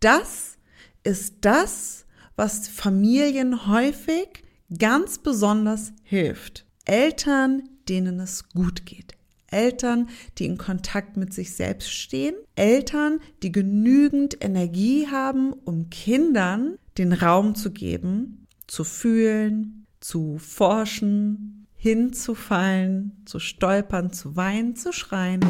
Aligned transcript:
Das 0.00 0.58
ist 1.02 1.36
das, 1.40 2.06
was 2.36 2.68
Familien 2.68 3.66
häufig 3.66 4.44
ganz 4.76 5.18
besonders 5.18 5.92
hilft. 6.04 6.66
Eltern, 6.84 7.68
denen 7.88 8.20
es 8.20 8.48
gut 8.50 8.86
geht. 8.86 9.14
Eltern, 9.50 10.08
die 10.36 10.44
in 10.44 10.58
Kontakt 10.58 11.16
mit 11.16 11.32
sich 11.32 11.54
selbst 11.54 11.90
stehen. 11.90 12.34
Eltern, 12.54 13.20
die 13.42 13.50
genügend 13.50 14.42
Energie 14.44 15.08
haben, 15.08 15.52
um 15.52 15.90
Kindern 15.90 16.76
den 16.98 17.12
Raum 17.12 17.54
zu 17.54 17.70
geben, 17.70 18.46
zu 18.66 18.84
fühlen, 18.84 19.86
zu 20.00 20.38
forschen, 20.38 21.66
hinzufallen, 21.76 23.22
zu 23.24 23.38
stolpern, 23.38 24.12
zu 24.12 24.36
weinen, 24.36 24.76
zu 24.76 24.92
schreien. 24.92 25.40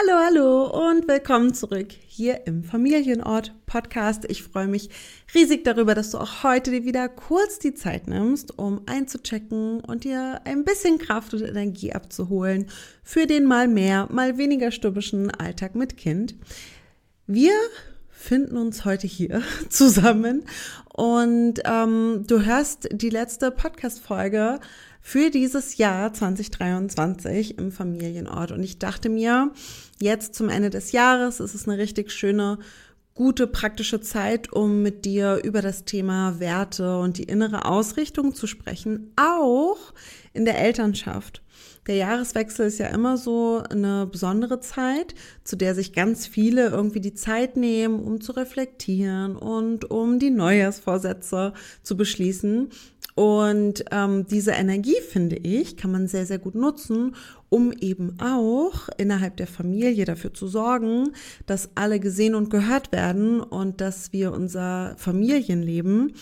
Hallo, 0.00 0.18
hallo 0.24 0.88
und 0.88 1.08
willkommen 1.08 1.52
zurück 1.52 1.88
hier 2.06 2.46
im 2.46 2.64
Familienort 2.64 3.52
Podcast. 3.66 4.24
Ich 4.28 4.42
freue 4.42 4.66
mich 4.66 4.88
riesig 5.34 5.64
darüber, 5.64 5.94
dass 5.94 6.12
du 6.12 6.18
auch 6.18 6.42
heute 6.42 6.70
dir 6.70 6.84
wieder 6.84 7.08
kurz 7.08 7.58
die 7.58 7.74
Zeit 7.74 8.06
nimmst, 8.06 8.58
um 8.58 8.80
einzuchecken 8.86 9.80
und 9.80 10.04
dir 10.04 10.40
ein 10.44 10.64
bisschen 10.64 10.98
Kraft 10.98 11.34
und 11.34 11.42
Energie 11.42 11.92
abzuholen 11.92 12.66
für 13.02 13.26
den 13.26 13.44
mal 13.44 13.68
mehr, 13.68 14.08
mal 14.10 14.38
weniger 14.38 14.70
stürmischen 14.70 15.30
Alltag 15.32 15.74
mit 15.74 15.98
Kind. 15.98 16.34
Wir 17.26 17.52
finden 18.08 18.56
uns 18.56 18.86
heute 18.86 19.06
hier 19.06 19.42
zusammen 19.68 20.44
und 20.94 21.60
ähm, 21.64 22.24
du 22.26 22.42
hörst 22.42 22.88
die 22.92 23.10
letzte 23.10 23.50
Podcast-Folge 23.50 24.60
für 25.00 25.30
dieses 25.30 25.78
Jahr 25.78 26.12
2023 26.12 27.58
im 27.58 27.72
Familienort. 27.72 28.52
Und 28.52 28.62
ich 28.62 28.78
dachte 28.78 29.08
mir, 29.08 29.50
jetzt 30.00 30.34
zum 30.34 30.48
Ende 30.48 30.70
des 30.70 30.92
Jahres 30.92 31.40
ist 31.40 31.54
es 31.54 31.68
eine 31.68 31.78
richtig 31.78 32.10
schöne, 32.10 32.58
gute, 33.14 33.46
praktische 33.46 34.00
Zeit, 34.00 34.52
um 34.52 34.82
mit 34.82 35.04
dir 35.04 35.40
über 35.44 35.60
das 35.60 35.84
Thema 35.84 36.40
Werte 36.40 36.98
und 36.98 37.18
die 37.18 37.24
innere 37.24 37.66
Ausrichtung 37.66 38.34
zu 38.34 38.46
sprechen, 38.46 39.12
auch 39.16 39.92
in 40.32 40.44
der 40.44 40.58
Elternschaft. 40.58 41.42
Der 41.86 41.96
Jahreswechsel 41.96 42.66
ist 42.66 42.78
ja 42.78 42.86
immer 42.86 43.16
so 43.16 43.62
eine 43.68 44.06
besondere 44.06 44.60
Zeit, 44.60 45.14
zu 45.44 45.56
der 45.56 45.74
sich 45.74 45.92
ganz 45.92 46.26
viele 46.26 46.68
irgendwie 46.68 47.00
die 47.00 47.14
Zeit 47.14 47.56
nehmen, 47.56 48.00
um 48.00 48.20
zu 48.20 48.32
reflektieren 48.32 49.36
und 49.36 49.90
um 49.90 50.18
die 50.18 50.30
Neujahrsvorsätze 50.30 51.52
zu 51.82 51.96
beschließen. 51.96 52.70
Und 53.14 53.84
ähm, 53.90 54.26
diese 54.26 54.52
Energie, 54.52 55.00
finde 55.08 55.36
ich, 55.36 55.76
kann 55.76 55.90
man 55.90 56.06
sehr, 56.06 56.26
sehr 56.26 56.38
gut 56.38 56.54
nutzen, 56.54 57.14
um 57.48 57.72
eben 57.72 58.16
auch 58.20 58.88
innerhalb 58.96 59.36
der 59.36 59.48
Familie 59.48 60.04
dafür 60.04 60.32
zu 60.32 60.46
sorgen, 60.46 61.10
dass 61.46 61.70
alle 61.74 61.98
gesehen 61.98 62.34
und 62.34 62.48
gehört 62.48 62.92
werden 62.92 63.40
und 63.40 63.80
dass 63.80 64.12
wir 64.12 64.32
unser 64.32 64.94
Familienleben, 64.96 66.12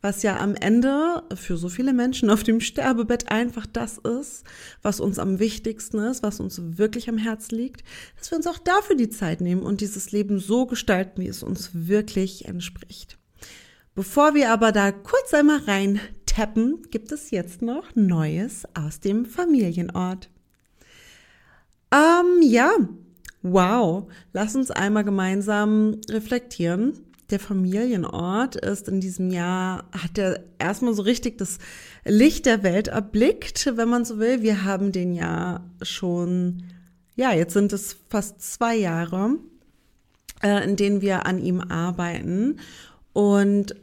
was 0.00 0.22
ja 0.22 0.38
am 0.38 0.54
Ende 0.54 1.22
für 1.34 1.58
so 1.58 1.68
viele 1.68 1.92
Menschen 1.92 2.30
auf 2.30 2.42
dem 2.42 2.60
Sterbebett 2.60 3.30
einfach 3.30 3.66
das 3.66 3.98
ist, 3.98 4.44
was 4.80 5.00
uns 5.00 5.18
am 5.18 5.38
wichtigsten 5.38 5.98
ist, 5.98 6.22
was 6.22 6.40
uns 6.40 6.60
wirklich 6.78 7.08
am 7.10 7.18
Herzen 7.18 7.56
liegt, 7.56 7.84
dass 8.16 8.30
wir 8.30 8.38
uns 8.38 8.46
auch 8.46 8.58
dafür 8.58 8.96
die 8.96 9.10
Zeit 9.10 9.42
nehmen 9.42 9.62
und 9.62 9.82
dieses 9.82 10.10
Leben 10.12 10.38
so 10.38 10.64
gestalten, 10.64 11.20
wie 11.20 11.28
es 11.28 11.42
uns 11.42 11.70
wirklich 11.74 12.46
entspricht. 12.46 13.18
Bevor 13.94 14.34
wir 14.34 14.52
aber 14.52 14.70
da 14.70 14.92
kurz 14.92 15.34
einmal 15.34 15.58
rein 15.58 16.00
tappen, 16.38 16.82
gibt 16.92 17.10
es 17.10 17.32
jetzt 17.32 17.62
noch 17.62 17.96
Neues 17.96 18.62
aus 18.74 19.00
dem 19.00 19.26
Familienort. 19.26 20.30
Ähm, 21.92 22.42
ja, 22.42 22.70
wow. 23.42 24.08
Lass 24.32 24.54
uns 24.54 24.70
einmal 24.70 25.02
gemeinsam 25.02 26.00
reflektieren. 26.08 26.92
Der 27.30 27.40
Familienort 27.40 28.54
ist 28.54 28.86
in 28.86 29.00
diesem 29.00 29.30
Jahr, 29.30 29.84
hat 29.90 30.16
er 30.16 30.44
erstmal 30.60 30.94
so 30.94 31.02
richtig 31.02 31.38
das 31.38 31.58
Licht 32.04 32.46
der 32.46 32.62
Welt 32.62 32.86
erblickt, 32.86 33.72
wenn 33.74 33.88
man 33.88 34.04
so 34.04 34.20
will. 34.20 34.40
Wir 34.40 34.62
haben 34.62 34.92
den 34.92 35.14
ja 35.14 35.66
schon, 35.82 36.62
ja, 37.16 37.32
jetzt 37.32 37.52
sind 37.52 37.72
es 37.72 37.96
fast 38.08 38.40
zwei 38.40 38.76
Jahre, 38.76 39.38
äh, 40.44 40.62
in 40.62 40.76
denen 40.76 41.00
wir 41.00 41.26
an 41.26 41.42
ihm 41.42 41.60
arbeiten. 41.60 42.60
Und 43.12 43.74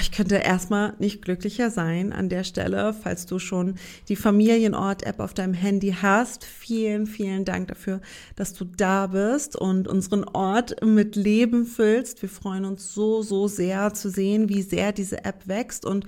ich 0.00 0.10
könnte 0.10 0.36
erstmal 0.36 0.94
nicht 0.98 1.22
glücklicher 1.22 1.70
sein 1.70 2.12
an 2.12 2.28
der 2.28 2.42
Stelle, 2.42 2.92
falls 2.92 3.26
du 3.26 3.38
schon 3.38 3.76
die 4.08 4.16
Familienort-App 4.16 5.20
auf 5.20 5.32
deinem 5.32 5.54
Handy 5.54 5.94
hast. 6.02 6.44
Vielen, 6.44 7.06
vielen 7.06 7.44
Dank 7.44 7.68
dafür, 7.68 8.00
dass 8.34 8.52
du 8.52 8.64
da 8.64 9.06
bist 9.06 9.54
und 9.54 9.86
unseren 9.86 10.24
Ort 10.24 10.84
mit 10.84 11.14
Leben 11.14 11.66
füllst. 11.66 12.20
Wir 12.20 12.28
freuen 12.28 12.64
uns 12.64 12.94
so, 12.94 13.22
so 13.22 13.46
sehr 13.46 13.94
zu 13.94 14.10
sehen, 14.10 14.48
wie 14.48 14.62
sehr 14.62 14.90
diese 14.90 15.24
App 15.24 15.46
wächst 15.46 15.84
und 15.84 16.06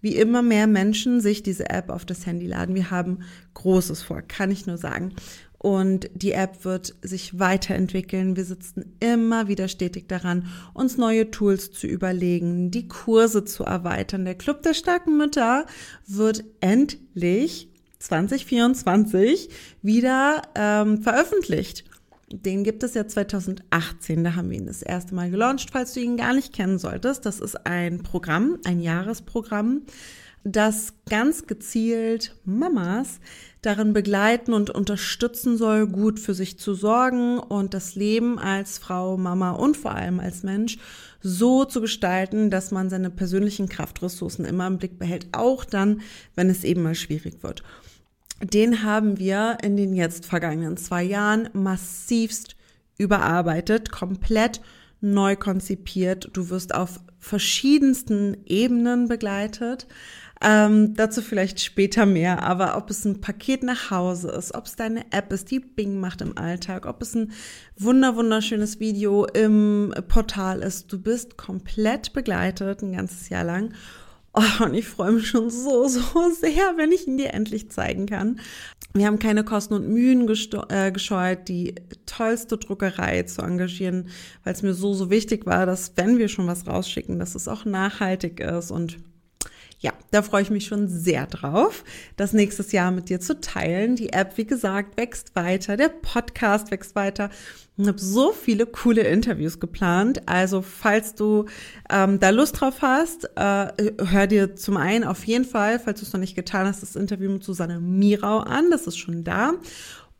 wie 0.00 0.14
immer 0.14 0.42
mehr 0.42 0.68
Menschen 0.68 1.20
sich 1.20 1.42
diese 1.42 1.70
App 1.70 1.90
auf 1.90 2.04
das 2.04 2.24
Handy 2.24 2.46
laden. 2.46 2.76
Wir 2.76 2.92
haben 2.92 3.24
Großes 3.54 4.02
vor, 4.02 4.22
kann 4.22 4.52
ich 4.52 4.66
nur 4.66 4.78
sagen 4.78 5.12
und 5.58 6.08
die 6.14 6.32
App 6.32 6.64
wird 6.64 6.94
sich 7.02 7.38
weiterentwickeln. 7.38 8.36
Wir 8.36 8.44
sitzen 8.44 8.96
immer 9.00 9.48
wieder 9.48 9.66
stetig 9.68 10.08
daran, 10.08 10.46
uns 10.72 10.96
neue 10.96 11.30
Tools 11.30 11.72
zu 11.72 11.86
überlegen, 11.86 12.70
die 12.70 12.86
Kurse 12.86 13.44
zu 13.44 13.64
erweitern. 13.64 14.24
Der 14.24 14.36
Club 14.36 14.62
der 14.62 14.74
starken 14.74 15.16
Mütter 15.16 15.66
wird 16.06 16.44
endlich 16.60 17.68
2024 17.98 19.48
wieder 19.82 20.42
ähm, 20.54 21.02
veröffentlicht. 21.02 21.84
Den 22.30 22.62
gibt 22.62 22.82
es 22.82 22.94
ja 22.94 23.08
2018, 23.08 24.22
da 24.22 24.34
haben 24.34 24.50
wir 24.50 24.58
ihn 24.58 24.66
das 24.66 24.82
erste 24.82 25.14
Mal 25.14 25.30
gelauncht, 25.30 25.70
falls 25.72 25.94
du 25.94 26.00
ihn 26.00 26.18
gar 26.18 26.34
nicht 26.34 26.52
kennen 26.52 26.78
solltest. 26.78 27.24
Das 27.24 27.40
ist 27.40 27.66
ein 27.66 28.02
Programm, 28.02 28.58
ein 28.64 28.80
Jahresprogramm, 28.80 29.82
das 30.44 30.92
ganz 31.08 31.46
gezielt 31.46 32.36
Mamas 32.44 33.18
darin 33.62 33.92
begleiten 33.92 34.52
und 34.52 34.70
unterstützen 34.70 35.56
soll, 35.56 35.86
gut 35.86 36.20
für 36.20 36.34
sich 36.34 36.58
zu 36.58 36.74
sorgen 36.74 37.38
und 37.38 37.74
das 37.74 37.94
Leben 37.94 38.38
als 38.38 38.78
Frau, 38.78 39.16
Mama 39.16 39.50
und 39.52 39.76
vor 39.76 39.94
allem 39.94 40.20
als 40.20 40.42
Mensch 40.42 40.78
so 41.20 41.64
zu 41.64 41.80
gestalten, 41.80 42.50
dass 42.50 42.70
man 42.70 42.90
seine 42.90 43.10
persönlichen 43.10 43.68
Kraftressourcen 43.68 44.44
immer 44.44 44.66
im 44.66 44.78
Blick 44.78 44.98
behält, 44.98 45.26
auch 45.32 45.64
dann, 45.64 46.02
wenn 46.36 46.48
es 46.48 46.62
eben 46.62 46.82
mal 46.82 46.94
schwierig 46.94 47.42
wird. 47.42 47.62
Den 48.42 48.84
haben 48.84 49.18
wir 49.18 49.58
in 49.62 49.76
den 49.76 49.94
jetzt 49.94 50.26
vergangenen 50.26 50.76
zwei 50.76 51.02
Jahren 51.02 51.48
massivst 51.52 52.54
überarbeitet, 52.96 53.90
komplett 53.90 54.60
neu 55.00 55.34
konzipiert. 55.36 56.30
Du 56.32 56.50
wirst 56.50 56.74
auf 56.74 57.00
verschiedensten 57.18 58.36
Ebenen 58.46 59.08
begleitet. 59.08 59.86
Ähm, 60.40 60.94
dazu 60.94 61.20
vielleicht 61.20 61.60
später 61.60 62.06
mehr, 62.06 62.44
aber 62.44 62.76
ob 62.76 62.90
es 62.90 63.04
ein 63.04 63.20
Paket 63.20 63.64
nach 63.64 63.90
Hause 63.90 64.30
ist, 64.30 64.54
ob 64.54 64.66
es 64.66 64.76
deine 64.76 65.10
App 65.10 65.32
ist, 65.32 65.50
die 65.50 65.58
Bing 65.58 65.98
macht 65.98 66.20
im 66.20 66.38
Alltag, 66.38 66.86
ob 66.86 67.02
es 67.02 67.14
ein 67.16 67.32
wunder 67.76 68.14
wunderschönes 68.14 68.78
Video 68.78 69.24
im 69.26 69.92
Portal 70.06 70.60
ist, 70.60 70.92
du 70.92 71.00
bist 71.00 71.36
komplett 71.36 72.12
begleitet 72.12 72.82
ein 72.82 72.92
ganzes 72.92 73.28
Jahr 73.30 73.44
lang. 73.44 73.74
Oh, 74.34 74.64
und 74.64 74.74
ich 74.74 74.86
freue 74.86 75.12
mich 75.12 75.28
schon 75.28 75.50
so, 75.50 75.88
so 75.88 76.00
sehr, 76.40 76.74
wenn 76.76 76.92
ich 76.92 77.08
ihn 77.08 77.16
dir 77.16 77.34
endlich 77.34 77.70
zeigen 77.70 78.06
kann. 78.06 78.38
Wir 78.94 79.06
haben 79.06 79.18
keine 79.18 79.42
Kosten 79.42 79.74
und 79.74 79.88
Mühen 79.88 80.28
äh, 80.68 80.92
gescheut, 80.92 81.48
die 81.48 81.74
tollste 82.06 82.58
Druckerei 82.58 83.24
zu 83.24 83.42
engagieren, 83.42 84.08
weil 84.44 84.52
es 84.52 84.62
mir 84.62 84.74
so, 84.74 84.94
so 84.94 85.10
wichtig 85.10 85.46
war, 85.46 85.66
dass 85.66 85.92
wenn 85.96 86.18
wir 86.18 86.28
schon 86.28 86.46
was 86.46 86.66
rausschicken, 86.68 87.18
dass 87.18 87.34
es 87.34 87.48
auch 87.48 87.64
nachhaltig 87.64 88.38
ist 88.38 88.70
und 88.70 88.98
da 90.10 90.22
freue 90.22 90.42
ich 90.42 90.50
mich 90.50 90.66
schon 90.66 90.88
sehr 90.88 91.26
drauf, 91.26 91.84
das 92.16 92.32
nächstes 92.32 92.72
Jahr 92.72 92.90
mit 92.90 93.08
dir 93.08 93.20
zu 93.20 93.40
teilen. 93.40 93.96
Die 93.96 94.12
App, 94.12 94.36
wie 94.36 94.46
gesagt, 94.46 94.96
wächst 94.96 95.36
weiter, 95.36 95.76
der 95.76 95.88
Podcast 95.88 96.70
wächst 96.70 96.94
weiter. 96.94 97.30
Ich 97.76 97.86
habe 97.86 97.98
so 97.98 98.32
viele 98.32 98.66
coole 98.66 99.02
Interviews 99.02 99.60
geplant. 99.60 100.22
Also 100.26 100.62
falls 100.62 101.14
du 101.14 101.44
ähm, 101.90 102.18
da 102.18 102.30
Lust 102.30 102.60
drauf 102.60 102.82
hast, 102.82 103.30
äh, 103.36 103.68
hör 104.04 104.26
dir 104.26 104.56
zum 104.56 104.76
einen 104.76 105.04
auf 105.04 105.24
jeden 105.24 105.44
Fall, 105.44 105.78
falls 105.78 106.00
du 106.00 106.06
es 106.06 106.12
noch 106.12 106.18
nicht 106.18 106.34
getan 106.34 106.66
hast, 106.66 106.82
das 106.82 106.96
Interview 106.96 107.30
mit 107.30 107.44
Susanne 107.44 107.78
Mirau 107.78 108.38
an. 108.38 108.70
Das 108.72 108.88
ist 108.88 108.98
schon 108.98 109.22
da. 109.22 109.52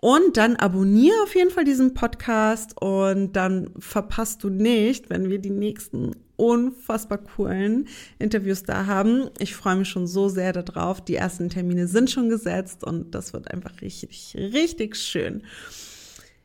Und 0.01 0.37
dann 0.37 0.55
abonniere 0.57 1.23
auf 1.25 1.35
jeden 1.35 1.51
Fall 1.51 1.65
diesen 1.65 1.93
Podcast 1.93 2.81
und 2.81 3.33
dann 3.33 3.71
verpasst 3.81 4.45
du 4.45 4.49
nicht, 4.49 5.11
wenn 5.11 5.29
wir 5.29 5.41
die 5.41 5.51
nächsten 5.51 6.13
unfassbar 6.37 7.19
coolen 7.19 7.89
Interviews 8.21 8.63
da 8.63 8.87
haben. 8.87 9.29
Ich 9.41 9.57
freue 9.57 9.75
mich 9.75 9.89
schon 9.89 10.07
so 10.07 10.29
sehr 10.29 10.53
darauf. 10.53 11.05
Die 11.05 11.17
ersten 11.17 11.51
Termine 11.51 11.89
sind 11.89 12.11
schon 12.11 12.29
gesetzt 12.29 12.85
und 12.85 13.13
das 13.13 13.33
wird 13.33 13.51
einfach 13.53 13.83
richtig, 13.83 14.37
richtig 14.37 14.95
schön. 14.95 15.43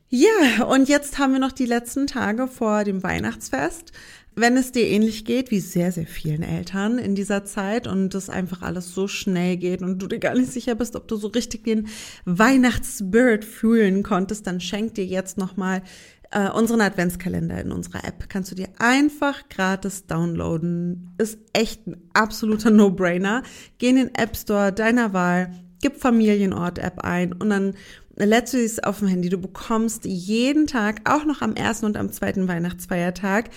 Ja, 0.10 0.66
und 0.66 0.90
jetzt 0.90 1.18
haben 1.18 1.34
wir 1.34 1.40
noch 1.40 1.52
die 1.52 1.66
letzten 1.66 2.08
Tage 2.08 2.48
vor 2.48 2.84
dem 2.84 3.02
Weihnachtsfest. 3.02 3.92
Wenn 4.36 4.58
es 4.58 4.72
dir 4.72 4.88
ähnlich 4.88 5.26
geht 5.26 5.52
wie 5.52 5.60
sehr, 5.60 5.92
sehr 5.92 6.08
vielen 6.08 6.42
Eltern 6.42 6.98
in 6.98 7.14
dieser 7.14 7.46
Zeit 7.46 7.88
und 7.88 8.16
es 8.16 8.30
einfach 8.30 8.64
alles 8.64 8.94
so 8.94 9.08
schnell 9.08 9.58
geht 9.58 9.82
und 9.82 10.00
du 10.00 10.08
dir 10.08 10.20
gar 10.20 10.34
nicht 10.34 10.52
sicher 10.52 10.74
bist, 10.74 10.96
ob 10.96 11.08
du 11.08 11.16
so 11.18 11.28
richtig 11.28 11.64
den 11.64 11.88
Weihnachtsspirit 12.26 13.46
fühlen 13.46 14.02
konntest, 14.02 14.48
dann 14.48 14.60
schenk 14.60 14.96
dir 14.96 15.06
jetzt 15.06 15.38
nochmal 15.38 15.84
äh, 16.32 16.50
unseren 16.50 16.82
Adventskalender 16.82 17.62
in 17.62 17.72
unserer 17.72 18.04
App. 18.06 18.28
Kannst 18.28 18.50
du 18.52 18.56
dir 18.56 18.70
einfach 18.80 19.48
gratis 19.50 20.08
downloaden. 20.08 21.12
Ist 21.20 21.38
echt 21.54 21.86
ein 21.86 21.98
absoluter 22.14 22.72
No-Brainer. 22.72 23.44
Geh 23.78 23.90
in 23.90 23.98
den 23.98 24.16
App 24.16 24.36
Store 24.36 24.74
deiner 24.74 25.14
Wahl, 25.14 25.52
gib 25.82 25.98
Familienort-App 25.98 27.00
ein 27.02 27.34
und 27.34 27.50
dann 27.50 27.76
es 28.16 28.84
auf 28.84 29.00
dem 29.00 29.08
Handy. 29.08 29.30
Du 29.30 29.38
bekommst 29.38 30.06
jeden 30.06 30.68
Tag, 30.68 31.02
auch 31.10 31.26
noch 31.26 31.42
am 31.42 31.56
ersten 31.56 31.86
und 31.86 31.98
am 31.98 32.12
zweiten 32.12 32.48
Weihnachtsfeiertag, 32.48 33.50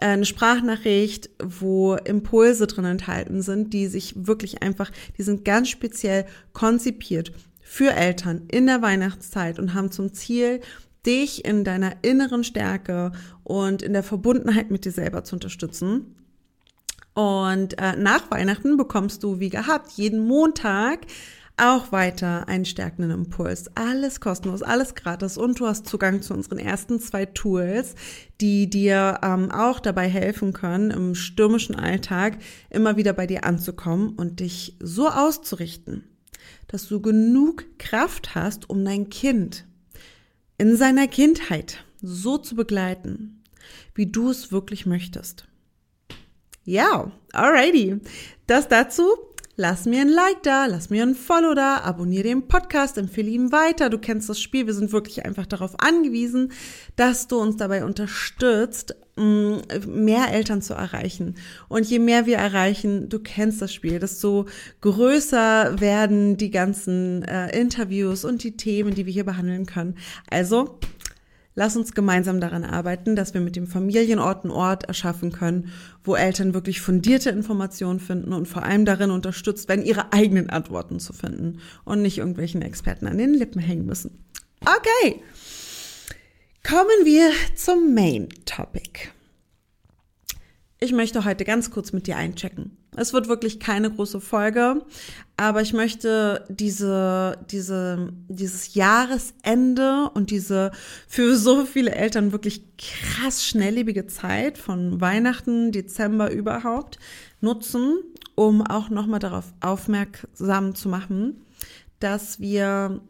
äh, 0.00 0.06
eine 0.06 0.24
Sprachnachricht, 0.24 1.30
wo 1.42 1.94
Impulse 1.94 2.66
drin 2.66 2.84
enthalten 2.84 3.42
sind, 3.42 3.72
die 3.72 3.86
sich 3.86 4.14
wirklich 4.16 4.62
einfach, 4.62 4.90
die 5.16 5.22
sind 5.22 5.44
ganz 5.44 5.68
speziell 5.68 6.26
konzipiert 6.52 7.32
für 7.60 7.92
Eltern 7.92 8.46
in 8.48 8.66
der 8.66 8.80
Weihnachtszeit 8.80 9.58
und 9.58 9.74
haben 9.74 9.90
zum 9.90 10.14
Ziel, 10.14 10.60
dich 11.06 11.44
in 11.44 11.64
deiner 11.64 11.92
inneren 12.02 12.44
Stärke 12.44 13.12
und 13.44 13.82
in 13.82 13.92
der 13.92 14.02
Verbundenheit 14.02 14.70
mit 14.70 14.84
dir 14.84 14.92
selber 14.92 15.24
zu 15.24 15.36
unterstützen. 15.36 16.14
Und 17.14 17.78
äh, 17.78 17.96
nach 17.96 18.30
Weihnachten 18.30 18.76
bekommst 18.76 19.22
du, 19.22 19.40
wie 19.40 19.48
gehabt, 19.48 19.92
jeden 19.92 20.20
Montag 20.20 21.00
auch 21.58 21.92
weiter 21.92 22.48
einen 22.48 22.64
stärkenden 22.64 23.10
Impuls. 23.10 23.70
Alles 23.74 24.20
kostenlos, 24.20 24.62
alles 24.62 24.94
gratis 24.94 25.36
und 25.36 25.60
du 25.60 25.66
hast 25.66 25.86
Zugang 25.86 26.22
zu 26.22 26.34
unseren 26.34 26.58
ersten 26.58 27.00
zwei 27.00 27.26
Tools, 27.26 27.94
die 28.40 28.70
dir 28.70 29.20
ähm, 29.22 29.50
auch 29.50 29.80
dabei 29.80 30.08
helfen 30.08 30.52
können, 30.52 30.90
im 30.90 31.14
stürmischen 31.14 31.74
Alltag 31.74 32.38
immer 32.70 32.96
wieder 32.96 33.12
bei 33.12 33.26
dir 33.26 33.44
anzukommen 33.44 34.10
und 34.10 34.40
dich 34.40 34.76
so 34.80 35.08
auszurichten, 35.08 36.04
dass 36.68 36.88
du 36.88 37.00
genug 37.00 37.64
Kraft 37.78 38.34
hast, 38.34 38.70
um 38.70 38.84
dein 38.84 39.10
Kind 39.10 39.66
in 40.58 40.76
seiner 40.76 41.06
Kindheit 41.06 41.84
so 42.00 42.38
zu 42.38 42.54
begleiten, 42.56 43.42
wie 43.94 44.06
du 44.06 44.30
es 44.30 44.52
wirklich 44.52 44.86
möchtest. 44.86 45.48
Ja, 46.64 47.10
alrighty. 47.32 47.96
Das 48.46 48.68
dazu. 48.68 49.04
Lass 49.60 49.86
mir 49.86 50.02
ein 50.02 50.08
Like 50.08 50.44
da, 50.44 50.66
lass 50.66 50.88
mir 50.88 51.02
ein 51.02 51.16
Follow 51.16 51.52
da, 51.52 51.78
abonniere 51.78 52.22
den 52.22 52.46
Podcast, 52.46 52.96
empfehle 52.96 53.28
ihm 53.28 53.50
weiter. 53.50 53.90
Du 53.90 53.98
kennst 53.98 54.28
das 54.28 54.40
Spiel. 54.40 54.68
Wir 54.68 54.72
sind 54.72 54.92
wirklich 54.92 55.24
einfach 55.24 55.46
darauf 55.46 55.80
angewiesen, 55.80 56.52
dass 56.94 57.26
du 57.26 57.40
uns 57.40 57.56
dabei 57.56 57.84
unterstützt, 57.84 58.94
mm, 59.16 59.56
mehr 59.88 60.32
Eltern 60.32 60.62
zu 60.62 60.74
erreichen. 60.74 61.34
Und 61.66 61.90
je 61.90 61.98
mehr 61.98 62.24
wir 62.24 62.36
erreichen, 62.36 63.08
du 63.08 63.18
kennst 63.18 63.60
das 63.60 63.74
Spiel, 63.74 63.98
desto 63.98 64.46
größer 64.80 65.80
werden 65.80 66.36
die 66.36 66.52
ganzen 66.52 67.24
äh, 67.24 67.50
Interviews 67.60 68.24
und 68.24 68.44
die 68.44 68.56
Themen, 68.56 68.94
die 68.94 69.06
wir 69.06 69.12
hier 69.12 69.24
behandeln 69.24 69.66
können. 69.66 69.96
Also 70.30 70.78
Lass 71.58 71.76
uns 71.76 71.92
gemeinsam 71.92 72.38
daran 72.38 72.62
arbeiten, 72.62 73.16
dass 73.16 73.34
wir 73.34 73.40
mit 73.40 73.56
dem 73.56 73.66
Familienort 73.66 74.44
einen 74.44 74.52
Ort 74.52 74.84
erschaffen 74.84 75.32
können, 75.32 75.72
wo 76.04 76.14
Eltern 76.14 76.54
wirklich 76.54 76.80
fundierte 76.80 77.30
Informationen 77.30 77.98
finden 77.98 78.32
und 78.32 78.46
vor 78.46 78.62
allem 78.62 78.84
darin 78.84 79.10
unterstützt 79.10 79.68
werden, 79.68 79.84
ihre 79.84 80.12
eigenen 80.12 80.50
Antworten 80.50 81.00
zu 81.00 81.12
finden 81.12 81.58
und 81.84 82.00
nicht 82.00 82.18
irgendwelchen 82.18 82.62
Experten 82.62 83.08
an 83.08 83.18
den 83.18 83.34
Lippen 83.34 83.60
hängen 83.60 83.86
müssen. 83.86 84.24
Okay, 84.60 85.20
kommen 86.62 87.04
wir 87.04 87.32
zum 87.56 87.92
Main 87.92 88.28
Topic. 88.44 89.08
Ich 90.78 90.92
möchte 90.92 91.24
heute 91.24 91.44
ganz 91.44 91.72
kurz 91.72 91.92
mit 91.92 92.06
dir 92.06 92.18
einchecken. 92.18 92.77
Es 92.98 93.12
wird 93.12 93.28
wirklich 93.28 93.60
keine 93.60 93.90
große 93.90 94.20
Folge, 94.20 94.82
aber 95.36 95.62
ich 95.62 95.72
möchte 95.72 96.44
diese, 96.48 97.38
diese, 97.50 98.12
dieses 98.28 98.74
Jahresende 98.74 100.10
und 100.14 100.30
diese 100.30 100.72
für 101.06 101.36
so 101.36 101.64
viele 101.64 101.94
Eltern 101.94 102.32
wirklich 102.32 102.62
krass 102.76 103.44
schnelllebige 103.44 104.06
Zeit 104.06 104.58
von 104.58 105.00
Weihnachten, 105.00 105.72
Dezember 105.72 106.30
überhaupt 106.32 106.98
nutzen, 107.40 107.98
um 108.34 108.62
auch 108.62 108.90
nochmal 108.90 109.20
darauf 109.20 109.52
aufmerksam 109.60 110.74
zu 110.74 110.88
machen, 110.88 111.44
dass 112.00 112.40
wir 112.40 113.00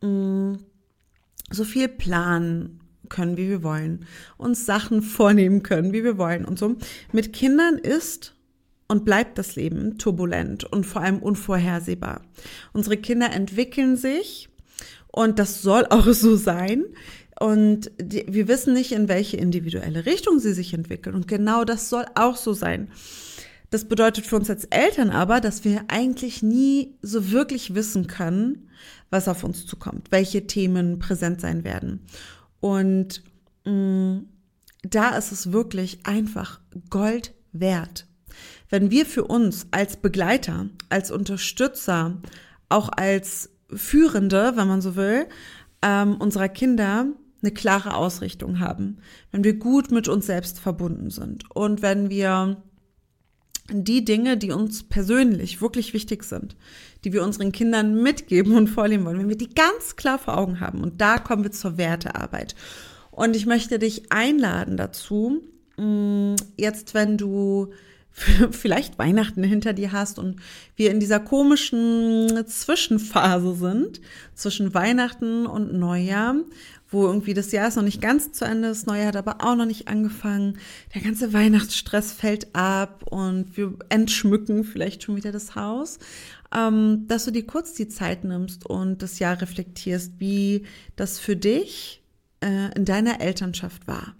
mh, 0.00 0.08
mm, 0.08 0.58
so 1.50 1.64
viel 1.64 1.88
planen 1.88 2.80
können, 3.08 3.36
wie 3.36 3.48
wir 3.48 3.62
wollen, 3.62 4.06
uns 4.36 4.66
Sachen 4.66 5.02
vornehmen 5.02 5.62
können, 5.62 5.92
wie 5.92 6.04
wir 6.04 6.18
wollen 6.18 6.44
und 6.44 6.58
so. 6.58 6.76
Mit 7.12 7.32
Kindern 7.32 7.78
ist 7.78 8.33
und 8.88 9.04
bleibt 9.04 9.38
das 9.38 9.56
Leben 9.56 9.98
turbulent 9.98 10.64
und 10.64 10.84
vor 10.84 11.02
allem 11.02 11.18
unvorhersehbar. 11.18 12.22
Unsere 12.72 12.96
Kinder 12.96 13.32
entwickeln 13.32 13.96
sich 13.96 14.48
und 15.08 15.38
das 15.38 15.62
soll 15.62 15.86
auch 15.90 16.06
so 16.12 16.36
sein. 16.36 16.84
Und 17.40 17.90
die, 18.00 18.24
wir 18.28 18.48
wissen 18.48 18.74
nicht, 18.74 18.92
in 18.92 19.08
welche 19.08 19.36
individuelle 19.36 20.06
Richtung 20.06 20.38
sie 20.38 20.52
sich 20.52 20.72
entwickeln. 20.72 21.14
Und 21.14 21.26
genau 21.26 21.64
das 21.64 21.88
soll 21.88 22.06
auch 22.14 22.36
so 22.36 22.52
sein. 22.52 22.88
Das 23.70 23.86
bedeutet 23.86 24.24
für 24.26 24.36
uns 24.36 24.48
als 24.50 24.64
Eltern 24.66 25.10
aber, 25.10 25.40
dass 25.40 25.64
wir 25.64 25.84
eigentlich 25.88 26.42
nie 26.42 26.94
so 27.02 27.32
wirklich 27.32 27.74
wissen 27.74 28.06
können, 28.06 28.68
was 29.10 29.26
auf 29.26 29.42
uns 29.42 29.66
zukommt, 29.66 30.12
welche 30.12 30.46
Themen 30.46 31.00
präsent 31.00 31.40
sein 31.40 31.64
werden. 31.64 32.06
Und 32.60 33.22
mh, 33.64 33.72
mm, 33.72 34.28
da 34.82 35.16
ist 35.16 35.32
es 35.32 35.50
wirklich 35.50 36.00
einfach 36.04 36.60
Gold 36.90 37.32
wert. 37.52 38.06
Wenn 38.70 38.90
wir 38.90 39.06
für 39.06 39.24
uns 39.24 39.66
als 39.70 39.96
Begleiter, 39.96 40.68
als 40.88 41.10
Unterstützer, 41.10 42.20
auch 42.68 42.88
als 42.88 43.50
Führende, 43.72 44.52
wenn 44.56 44.68
man 44.68 44.80
so 44.80 44.96
will, 44.96 45.26
ähm, 45.82 46.16
unserer 46.16 46.48
Kinder 46.48 47.06
eine 47.42 47.52
klare 47.52 47.94
Ausrichtung 47.94 48.60
haben, 48.60 48.98
wenn 49.30 49.44
wir 49.44 49.54
gut 49.54 49.90
mit 49.90 50.08
uns 50.08 50.26
selbst 50.26 50.58
verbunden 50.58 51.10
sind 51.10 51.44
und 51.54 51.82
wenn 51.82 52.08
wir 52.08 52.62
die 53.70 54.04
Dinge, 54.04 54.36
die 54.36 54.50
uns 54.50 54.82
persönlich 54.82 55.60
wirklich 55.60 55.94
wichtig 55.94 56.24
sind, 56.24 56.56
die 57.04 57.12
wir 57.12 57.22
unseren 57.22 57.52
Kindern 57.52 58.02
mitgeben 58.02 58.56
und 58.56 58.68
vorleben 58.68 59.04
wollen, 59.04 59.18
wenn 59.18 59.28
wir 59.28 59.38
die 59.38 59.54
ganz 59.54 59.96
klar 59.96 60.18
vor 60.18 60.36
Augen 60.36 60.60
haben. 60.60 60.82
Und 60.82 61.00
da 61.00 61.18
kommen 61.18 61.44
wir 61.44 61.52
zur 61.52 61.78
Wertearbeit. 61.78 62.54
Und 63.10 63.36
ich 63.36 63.46
möchte 63.46 63.78
dich 63.78 64.12
einladen 64.12 64.76
dazu, 64.76 65.42
mm, 65.78 66.34
jetzt 66.56 66.92
wenn 66.94 67.16
du 67.16 67.72
vielleicht 68.50 68.98
Weihnachten 68.98 69.42
hinter 69.42 69.72
dir 69.72 69.92
hast 69.92 70.18
und 70.18 70.40
wir 70.76 70.90
in 70.90 71.00
dieser 71.00 71.20
komischen 71.20 72.46
Zwischenphase 72.46 73.54
sind, 73.54 74.00
zwischen 74.34 74.72
Weihnachten 74.74 75.46
und 75.46 75.74
Neujahr, 75.74 76.36
wo 76.88 77.06
irgendwie 77.06 77.34
das 77.34 77.50
Jahr 77.50 77.66
ist 77.66 77.76
noch 77.76 77.82
nicht 77.82 78.00
ganz 78.00 78.32
zu 78.32 78.44
Ende, 78.44 78.68
das 78.68 78.86
Neue 78.86 79.06
hat 79.06 79.16
aber 79.16 79.38
auch 79.40 79.56
noch 79.56 79.66
nicht 79.66 79.88
angefangen. 79.88 80.58
Der 80.94 81.02
ganze 81.02 81.32
Weihnachtsstress 81.32 82.12
fällt 82.12 82.54
ab 82.54 83.02
und 83.10 83.56
wir 83.56 83.74
entschmücken 83.88 84.62
vielleicht 84.62 85.02
schon 85.02 85.16
wieder 85.16 85.32
das 85.32 85.56
Haus 85.56 85.98
ähm, 86.54 87.06
dass 87.08 87.24
du 87.24 87.32
dir 87.32 87.46
kurz 87.46 87.74
die 87.74 87.88
Zeit 87.88 88.24
nimmst 88.24 88.64
und 88.64 89.02
das 89.02 89.18
Jahr 89.18 89.40
reflektierst, 89.40 90.12
wie 90.18 90.64
das 90.96 91.18
für 91.18 91.36
dich 91.36 92.02
äh, 92.40 92.72
in 92.76 92.84
deiner 92.84 93.20
Elternschaft 93.20 93.86
war. 93.86 94.14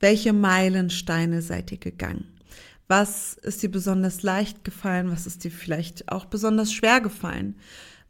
Welche 0.00 0.32
Meilensteine 0.32 1.42
seid 1.42 1.70
ihr 1.72 1.78
gegangen? 1.78 2.39
Was 2.90 3.34
ist 3.34 3.62
dir 3.62 3.70
besonders 3.70 4.24
leicht 4.24 4.64
gefallen? 4.64 5.12
Was 5.12 5.24
ist 5.24 5.44
dir 5.44 5.52
vielleicht 5.52 6.10
auch 6.10 6.24
besonders 6.24 6.72
schwer 6.72 7.00
gefallen? 7.00 7.54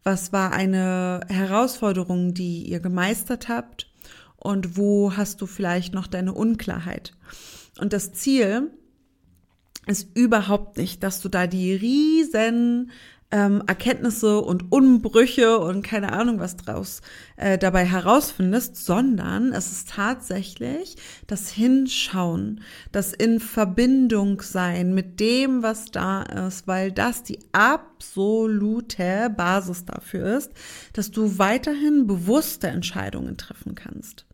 Was 0.05 0.33
war 0.33 0.53
eine 0.53 1.21
Herausforderung, 1.29 2.33
die 2.33 2.63
ihr 2.63 2.81
gemeistert 2.81 3.51
habt? 3.51 3.93
Und 4.37 4.79
wo 4.79 5.15
hast 5.15 5.43
du 5.43 5.47
vielleicht 5.47 5.93
noch 5.93 6.07
deine 6.07 6.33
Unklarheit? 6.33 7.13
Und 7.79 7.93
das 7.93 8.15
Ziel 8.15 8.71
ist 9.85 10.17
überhaupt 10.17 10.79
nicht, 10.79 11.03
dass 11.03 11.21
du 11.21 11.29
da 11.29 11.47
die 11.47 11.75
riesen 11.75 12.91
ähm, 13.33 13.63
Erkenntnisse 13.67 14.41
und 14.41 14.73
Unbrüche 14.73 15.59
und 15.59 15.83
keine 15.83 16.13
Ahnung 16.13 16.41
was 16.41 16.57
draus 16.57 17.01
äh, 17.37 17.59
dabei 17.59 17.85
herausfindest, 17.85 18.77
sondern 18.77 19.53
es 19.53 19.71
ist 19.71 19.91
tatsächlich 19.91 20.97
das 21.27 21.51
Hinschauen, 21.51 22.63
das 22.93 23.13
in 23.13 23.41
Verbindung 23.41 24.41
sein 24.43 24.95
mit 24.95 25.21
dem, 25.21 25.63
was 25.63 25.87
da 25.87 26.23
ist, 26.23 26.67
weil 26.67 26.91
das 26.91 27.23
die 27.23 27.39
absolute 27.53 29.33
Basis 29.37 29.85
dafür 29.85 30.37
ist, 30.37 30.53
dass 30.93 31.11
du 31.11 31.39
weiterhin 31.39 32.07
bewusste 32.07 32.69
Entscheidungen 32.69 33.37
treffen 33.37 33.75
kannst. 33.75 34.27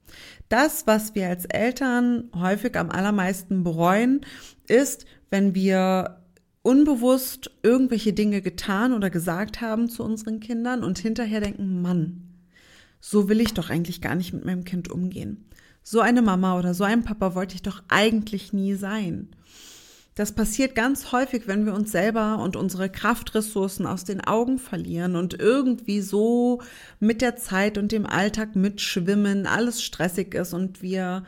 Das, 0.49 0.87
was 0.87 1.15
wir 1.15 1.29
als 1.29 1.45
Eltern 1.45 2.31
häufig 2.35 2.77
am 2.77 2.91
allermeisten 2.91 3.65
bereuen, 3.65 4.25
ist, 4.69 5.05
wenn 5.29 5.55
wir 5.55 6.23
unbewusst 6.67 7.53
irgendwelche 7.63 8.13
Dinge 8.13 8.43
getan 8.43 8.93
oder 8.93 9.09
gesagt 9.09 9.61
haben 9.61 9.89
zu 9.89 10.03
unseren 10.03 10.41
Kindern 10.41 10.83
und 10.83 10.99
hinterher 10.99 11.41
denken, 11.41 11.81
Mann, 11.81 12.25
so 12.99 13.29
will 13.29 13.41
ich 13.41 13.55
doch 13.55 13.71
eigentlich 13.71 14.01
gar 14.01 14.17
nicht 14.17 14.33
mit 14.33 14.45
meinem 14.45 14.65
Kind 14.65 14.91
umgehen. 14.91 15.45
so 15.85 16.01
eine 16.01 16.23
Mama 16.23 16.59
oder 16.59 16.75
so 16.75 16.83
ein 16.83 17.05
Papa 17.05 17.37
wollte 17.37 17.55
ich 17.55 17.63
doch 17.63 17.85
eigentlich 17.87 18.53
nie 18.53 18.75
sein. 18.75 19.29
Das 20.17 20.33
passiert 20.33 20.75
ganz 20.75 21.13
häufig, 21.13 21.47
wenn 21.47 21.67
wir 21.67 21.75
uns 21.75 21.93
selber 21.93 22.41
und 22.41 22.57
unsere 22.57 22.91
Kraftressourcen 22.91 23.87
aus 23.87 24.03
den 24.03 24.23
Augen 24.23 24.59
verlieren 24.59 25.15
und 25.15 25.39
irgendwie 25.39 26.01
so 26.01 26.61
mit 26.99 27.23
der 27.23 27.37
Zeit 27.37 27.79
und 27.79 27.93
dem 27.93 28.07
Alltag 28.07 28.57
mitschwimmen, 28.57 29.47
alles 29.47 29.85
stressig 29.85 30.35
ist 30.35 30.53
und 30.53 30.83
wir 30.83 31.23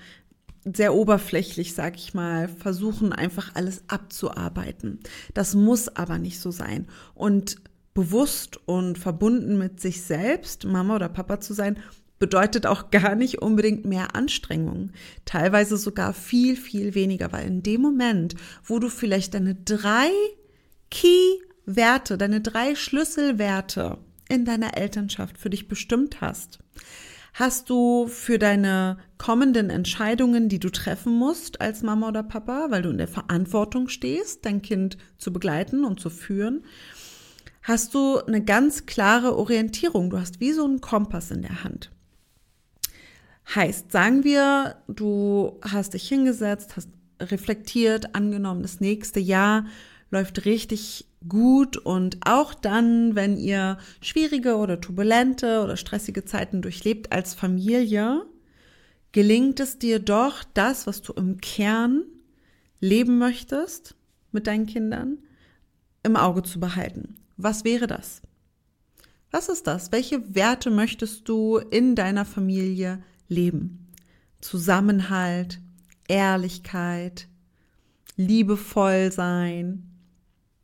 sehr 0.65 0.95
oberflächlich, 0.95 1.75
sag 1.75 1.97
ich 1.97 2.15
mal, 2.15 2.49
versuchen 2.49 3.13
einfach 3.13 3.55
alles 3.55 3.83
abzuarbeiten. 3.89 5.01
Das 5.35 5.55
muss 5.55 5.89
aber 5.89 6.19
nicht 6.19 6.41
so 6.41 6.51
sein. 6.51 6.87
Und 7.15 7.57
bewusst 7.95 8.61
und 8.67 8.99
verbunden 8.99 9.59
mit 9.59 9.81
sich 9.81 10.03
selbst, 10.03 10.65
Mama 10.65 10.97
oder 10.97 11.09
Papa 11.09 11.41
zu 11.41 11.55
sein, 11.55 11.79
bedeutet 12.19 12.67
auch 12.67 12.91
gar 12.91 13.15
nicht 13.15 13.43
unbedingt 13.43 13.85
mehr 13.85 14.15
Anstrengung. 14.15 14.91
Teilweise 15.25 15.77
sogar 15.77 16.13
viel, 16.13 16.57
viel 16.57 16.95
weniger, 16.95 17.33
weil 17.33 17.47
in 17.47 17.63
dem 17.63 17.81
Moment, 17.81 18.35
wo 18.65 18.79
du 18.79 18.89
vielleicht 18.89 19.35
deine 19.35 19.55
drei 19.55 20.11
Key-Werte, 20.91 22.19
deine 22.19 22.41
drei 22.41 22.75
Schlüsselwerte 22.75 23.99
in 24.29 24.45
deiner 24.45 24.77
Elternschaft 24.77 25.39
für 25.39 25.51
dich 25.51 25.69
bestimmt 25.69 26.21
hast, 26.21 26.59
hast 27.35 27.71
du 27.71 28.07
für 28.07 28.39
deine 28.39 28.99
kommenden 29.17 29.71
Entscheidungen, 29.71 30.49
die 30.49 30.59
du 30.59 30.71
treffen 30.71 31.13
musst 31.13 31.61
als 31.61 31.83
Mama 31.83 32.09
oder 32.09 32.23
Papa, 32.23 32.67
weil 32.71 32.83
du 32.83 32.91
in 32.91 32.99
der 32.99 33.09
Verantwortung 33.09 33.89
stehst, 33.89 34.45
dein 34.45 34.63
Kind 34.63 34.99
zu 35.19 35.33
begleiten 35.33 35.85
und 35.85 36.01
zu 36.01 36.11
führen, 36.11 36.65
hast 37.63 37.95
du 37.95 38.19
eine 38.19 38.43
ganz 38.43 38.87
klare 38.87 39.37
Orientierung. 39.37 40.11
Du 40.11 40.19
hast 40.19 40.41
wie 40.41 40.53
so 40.53 40.65
einen 40.65 40.81
Kompass 40.81 41.31
in 41.31 41.43
der 41.43 41.65
Hand. 41.65 41.91
Heißt, 43.55 43.93
sagen 43.93 44.25
wir, 44.25 44.77
du 44.89 45.59
hast 45.63 45.95
dich 45.95 46.07
hingesetzt, 46.09 46.77
hast 46.77 46.91
reflektiert, 47.21 48.15
angenommen, 48.15 48.63
das 48.63 48.81
nächste 48.81 49.21
Jahr 49.21 49.67
läuft 50.11 50.45
richtig 50.45 51.08
gut 51.27 51.77
und 51.77 52.19
auch 52.27 52.55
dann, 52.55 53.15
wenn 53.15 53.37
ihr 53.37 53.79
schwierige 54.01 54.57
oder 54.57 54.81
turbulente 54.81 55.63
oder 55.63 55.77
stressige 55.77 56.25
Zeiten 56.25 56.63
durchlebt 56.63 57.13
als 57.13 57.35
Familie, 57.35 58.25
gelingt 59.13 59.59
es 59.61 59.79
dir 59.79 59.99
doch, 59.99 60.45
das, 60.55 60.87
was 60.87 61.03
du 61.03 61.13
im 61.15 61.41
Kern 61.41 62.05
leben 62.81 63.19
möchtest 63.19 63.97
mit 64.31 64.47
deinen 64.47 64.67
Kindern, 64.67 65.19
im 66.03 66.17
Auge 66.17 66.43
zu 66.43 66.61
behalten. 66.61 67.17
Was 67.37 67.65
wäre 67.65 67.87
das? 67.87 68.23
Was 69.31 69.49
ist 69.49 69.67
das? 69.67 69.93
Welche 69.93 70.35
Werte 70.35 70.71
möchtest 70.71 71.29
du 71.29 71.59
in 71.59 71.95
deiner 71.95 72.25
Familie 72.25 73.03
leben. 73.29 73.89
Zusammenhalt, 74.41 75.61
Ehrlichkeit, 76.09 77.29
liebevoll 78.17 79.13
sein. 79.13 79.88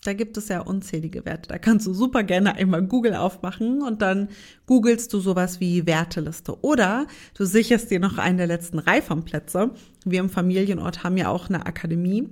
Da 0.04 0.12
gibt 0.12 0.36
es 0.36 0.48
ja 0.48 0.60
unzählige 0.60 1.24
Werte. 1.24 1.48
Da 1.48 1.58
kannst 1.58 1.86
du 1.86 1.94
super 1.94 2.22
gerne 2.22 2.56
einmal 2.56 2.82
Google 2.82 3.14
aufmachen 3.14 3.80
und 3.80 4.02
dann 4.02 4.28
googelst 4.66 5.10
du 5.14 5.18
sowas 5.18 5.60
wie 5.60 5.86
Werteliste. 5.86 6.62
Oder 6.62 7.06
du 7.32 7.46
sicherst 7.46 7.90
dir 7.90 8.00
noch 8.00 8.18
einen 8.18 8.36
der 8.36 8.46
letzten 8.46 8.78
Reifam-Plätze. 8.78 9.70
Wir 10.04 10.20
im 10.20 10.28
Familienort 10.28 11.04
haben 11.04 11.16
ja 11.16 11.30
auch 11.30 11.48
eine 11.48 11.64
Akademie, 11.64 12.28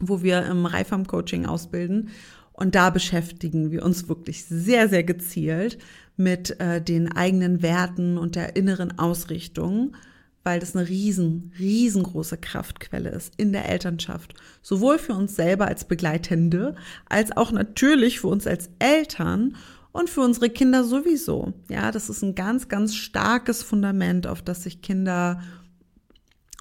wo 0.00 0.24
wir 0.24 0.44
im 0.46 0.66
Reifam-Coaching 0.66 1.46
ausbilden. 1.46 2.10
Und 2.52 2.74
da 2.74 2.90
beschäftigen 2.90 3.70
wir 3.70 3.84
uns 3.84 4.08
wirklich 4.08 4.44
sehr, 4.44 4.88
sehr 4.88 5.04
gezielt 5.04 5.78
mit 6.16 6.58
äh, 6.58 6.82
den 6.82 7.12
eigenen 7.12 7.62
Werten 7.62 8.18
und 8.18 8.34
der 8.34 8.56
inneren 8.56 8.98
Ausrichtung, 8.98 9.96
weil 10.44 10.60
das 10.60 10.76
eine 10.76 10.88
riesen, 10.88 11.52
riesengroße 11.58 12.36
Kraftquelle 12.36 13.10
ist 13.10 13.32
in 13.38 13.52
der 13.52 13.68
Elternschaft. 13.68 14.34
Sowohl 14.62 14.98
für 14.98 15.14
uns 15.14 15.34
selber 15.34 15.66
als 15.66 15.86
Begleitende, 15.86 16.76
als 17.06 17.36
auch 17.36 17.50
natürlich 17.50 18.20
für 18.20 18.28
uns 18.28 18.46
als 18.46 18.68
Eltern 18.78 19.56
und 19.92 20.10
für 20.10 20.20
unsere 20.20 20.50
Kinder 20.50 20.84
sowieso. 20.84 21.54
Ja, 21.70 21.90
das 21.90 22.10
ist 22.10 22.22
ein 22.22 22.34
ganz, 22.34 22.68
ganz 22.68 22.94
starkes 22.94 23.62
Fundament, 23.62 24.26
auf 24.26 24.42
das 24.42 24.64
sich 24.64 24.82
Kinder 24.82 25.42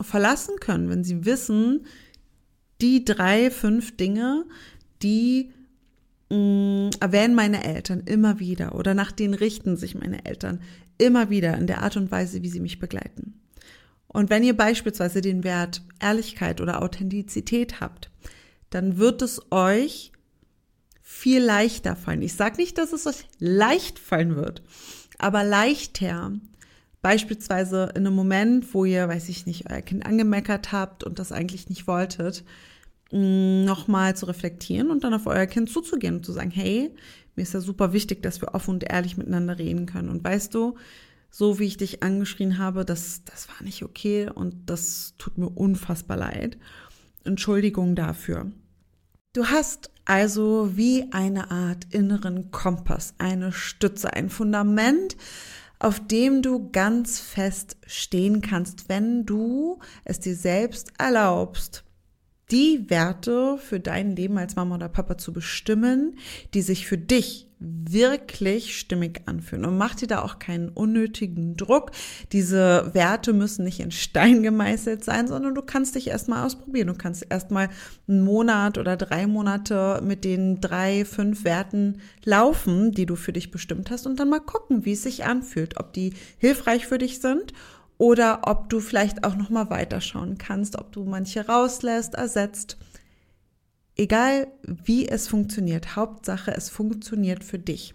verlassen 0.02 0.56
können, 0.60 0.90
wenn 0.90 1.04
sie 1.04 1.25
wissen, 1.25 1.86
die 2.82 3.06
drei, 3.06 3.52
fünf 3.52 3.98
Dinge, 3.98 4.46
die 5.02 5.52
mh, 6.30 6.38
mm, 6.38 6.90
erwähnen 7.00 7.36
meine 7.36 7.63
Eltern 7.63 8.02
immer 8.06 8.40
wieder 8.40 8.75
oder 8.75 8.94
nach 8.94 9.12
denen 9.12 9.34
richten 9.34 9.78
sich 9.78 9.94
meine 9.96 10.25
Eltern 10.25 10.62
immer 10.98 11.30
wieder 11.30 11.58
in 11.58 11.68
der 11.68 11.82
Art 11.82 11.98
und 11.98 12.12
Weise, 12.12 12.44
wie 12.44 12.50
sie 12.50 12.60
mich 12.60 12.80
begleiten. 12.80 13.43
Und 14.13 14.29
wenn 14.29 14.43
ihr 14.43 14.55
beispielsweise 14.55 15.22
den 15.22 15.43
Wert 15.43 15.82
Ehrlichkeit 16.00 16.62
oder 16.62 16.82
Authentizität 16.82 17.82
habt, 17.82 18.10
dann 18.70 18.98
wird 18.98 19.22
es 19.22 19.51
euch 19.51 20.12
viel 21.01 21.43
leichter 21.43 21.96
fallen. 21.96 22.22
Ich 22.22 22.36
sage 22.36 22.58
nicht, 22.58 22.77
dass 22.77 22.93
es 22.93 23.05
euch 23.05 23.25
leicht 23.39 24.00
fallen 24.00 24.36
wird, 24.36 24.63
aber 25.17 25.43
leichter. 25.43 26.32
Beispielsweise 27.01 27.89
in 27.96 28.08
einem 28.08 28.15
Moment, 28.15 28.74
wo 28.74 28.86
ihr, 28.86 29.10
weiß 29.10 29.27
ich 29.27 29.46
nicht, 29.46 29.70
euer 29.70 29.82
Kind 29.82 30.05
angemeckert 30.05 30.72
habt 30.72 31.03
und 31.03 31.20
das 31.20 31.34
eigentlich 31.34 31.67
nicht 31.67 31.86
wolltet, 31.86 32.46
nochmal 33.12 34.15
zu 34.15 34.25
reflektieren 34.25 34.89
und 34.89 35.03
dann 35.03 35.13
auf 35.13 35.27
euer 35.27 35.46
Kind 35.46 35.70
zuzugehen 35.70 36.15
und 36.15 36.25
zu 36.25 36.32
sagen, 36.32 36.50
hey, 36.50 36.96
mir 37.36 37.43
ist 37.43 37.53
ja 37.53 37.60
super 37.60 37.93
wichtig, 37.93 38.24
dass 38.24 38.41
wir 38.41 38.55
offen 38.55 38.75
und 38.75 38.84
ehrlich 38.84 39.17
miteinander 39.17 39.60
reden 39.60 39.86
können. 39.86 40.10
Und 40.10 40.24
weißt 40.24 40.53
du, 40.53 40.75
so 41.36 41.58
wie 41.58 41.66
ich 41.66 41.78
dich 41.78 42.04
angeschrien 42.04 42.60
habe, 42.60 42.86
das, 42.86 43.24
das 43.25 43.50
war 43.50 43.63
nicht 43.63 43.82
okay 43.82 44.30
und 44.30 44.70
das 44.70 45.16
tut 45.18 45.40
mir 45.40 45.50
unfassbar 45.50 46.16
leid. 46.16 46.60
Entschuldigung 47.24 47.96
dafür. 47.96 48.52
Du 49.34 49.48
hast 49.48 49.90
also 50.06 50.78
wie 50.78 51.12
eine 51.12 51.50
Art 51.50 51.88
inneren 51.90 52.52
Kompass, 52.52 53.16
eine 53.18 53.52
Stütze, 53.52 54.13
ein 54.13 54.30
Fundament, 54.30 55.18
auf 55.80 56.06
dem 56.06 56.44
du 56.44 56.70
ganz 56.70 57.20
fest 57.20 57.78
stehen 57.88 58.42
kannst, 58.42 58.88
wenn 58.88 59.25
du 59.25 59.80
es 60.06 60.20
dir 60.20 60.36
selbst 60.36 60.94
erlaubst, 61.00 61.84
die 62.52 62.92
Werte 62.92 63.58
für 63.58 63.80
dein 63.80 64.16
Leben 64.16 64.38
als 64.38 64.56
Mama 64.56 64.75
oder 64.75 64.88
Papa 64.88 65.18
zu 65.18 65.34
bestimmen, 65.34 66.20
die 66.54 66.62
sich 66.62 66.86
für 66.86 67.00
dich 67.00 67.50
wirklich 67.63 68.77
stimmig 68.77 69.22
anfühlen. 69.25 69.65
Und 69.65 69.77
mach 69.77 69.96
dir 69.96 70.08
da 70.08 70.22
auch 70.22 70.39
keinen 70.39 70.70
unnötigen 70.70 71.55
Druck. 71.55 71.91
Diese 72.32 72.89
Werte 72.93 73.34
müssen 73.34 73.63
nicht 73.63 73.79
in 73.79 73.91
Stein 73.91 74.43
gemeißelt 74.43 75.03
sein, 75.03 75.27
sondern 75.27 75.55
du 75.55 75.62
kannst 75.62 75.96
dich 75.96 76.08
erstmal 76.08 76.46
ausprobieren. 76.46 76.88
Du 76.88 76.96
kannst 76.96 77.25
erstmal 77.29 77.70
einen 78.08 78.24
Monat 78.24 78.77
oder 78.77 78.98
drei 78.98 79.27
Monate 79.27 80.01
mit 80.03 80.24
den 80.24 80.62
drei, 80.62 81.05
fünf 81.05 81.43
Werten 81.43 82.01
laufen, 82.24 82.91
die 82.91 83.05
du 83.05 83.15
für 83.15 83.34
dich 83.34 83.51
bestimmt 83.51 83.91
hast 83.91 84.05
und 84.05 84.20
dann 84.20 84.29
mal 84.29 84.39
gucken, 84.39 84.86
wie 84.86 84.93
es 84.93 85.03
sich 85.03 85.25
anfühlt, 85.25 85.79
ob 85.79 85.93
die 85.93 86.13
hilfreich 86.38 86.88
für 86.88 86.98
dich 86.98 87.20
sind 87.20 87.53
oder 87.98 88.41
ob 88.43 88.70
du 88.70 88.79
vielleicht 88.79 89.24
auch 89.24 89.36
noch 89.36 89.50
mal 89.50 89.70
weiterschauen 89.70 90.38
kannst, 90.38 90.77
ob 90.77 90.91
du 90.91 91.05
manche 91.05 91.46
rauslässt, 91.46 92.15
ersetzt. 92.15 92.77
Egal 93.96 94.48
wie 94.64 95.08
es 95.08 95.28
funktioniert, 95.28 95.96
Hauptsache 95.96 96.52
es 96.52 96.70
funktioniert 96.70 97.44
für 97.44 97.60
dich. 97.60 97.94